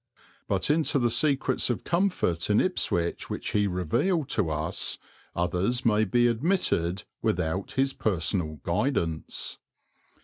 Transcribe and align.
But 0.47 0.71
into 0.71 0.97
the 0.97 1.11
secrets 1.11 1.69
of 1.69 1.83
comfort 1.83 2.49
in 2.49 2.59
Ipswich 2.59 3.29
which 3.29 3.51
he 3.51 3.67
revealed 3.67 4.29
to 4.29 4.49
us 4.49 4.97
others 5.35 5.85
may 5.85 6.05
be 6.05 6.25
admitted 6.25 7.03
without 7.21 7.73
his 7.73 7.93
personal 7.93 8.55
guidance. 8.63 9.59